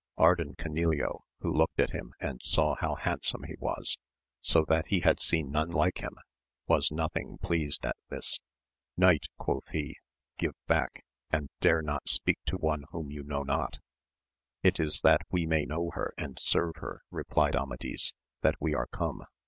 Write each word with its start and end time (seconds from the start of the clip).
Ardan 0.17 0.55
Canileo, 0.55 1.19
who 1.41 1.53
looked 1.53 1.79
at 1.79 1.91
him 1.91 2.11
and 2.19 2.41
saw 2.43 2.73
how 2.79 2.95
handsome 2.95 3.43
he 3.43 3.53
was, 3.59 3.99
so 4.41 4.65
that 4.67 4.87
he 4.87 5.01
had 5.01 5.19
seen 5.19 5.51
none 5.51 5.69
like 5.69 5.99
him, 5.99 6.17
was 6.65 6.91
nothing 6.91 7.37
pleased 7.37 7.85
at 7.85 7.95
this. 8.09 8.39
Knight, 8.97 9.27
quoth 9.37 9.67
he, 9.69 9.97
give 10.39 10.55
back, 10.65 11.05
and 11.29 11.51
dare 11.59 11.83
not 11.83 12.09
speak 12.09 12.39
to 12.47 12.57
one 12.57 12.85
whom 12.89 13.11
you 13.11 13.21
know 13.21 13.43
not. 13.43 13.77
It 14.63 14.79
is 14.79 15.01
that 15.01 15.21
we 15.29 15.45
may 15.45 15.65
know 15.65 15.91
her 15.91 16.15
and 16.17 16.39
serve 16.39 16.77
her, 16.77 17.03
replied 17.11 17.55
Amadis, 17.55 18.11
that 18.41 18.55
we 18.59 18.73
are 18.73 18.87
come. 18.87 19.23